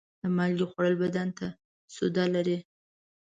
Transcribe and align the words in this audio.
د 0.21 0.23
مالګې 0.37 0.65
خوړل 0.71 0.93
بدن 1.03 1.27
ته 1.37 1.47
سوده 1.95 2.25
لري. 2.35 2.57